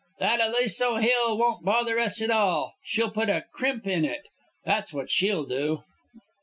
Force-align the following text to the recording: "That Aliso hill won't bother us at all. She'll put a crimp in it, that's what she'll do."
"That 0.17 0.41
Aliso 0.41 0.95
hill 0.95 1.37
won't 1.37 1.63
bother 1.63 1.99
us 1.99 2.23
at 2.23 2.31
all. 2.31 2.73
She'll 2.83 3.11
put 3.11 3.29
a 3.29 3.45
crimp 3.53 3.85
in 3.85 4.03
it, 4.03 4.23
that's 4.65 4.91
what 4.91 5.11
she'll 5.11 5.45
do." 5.45 5.83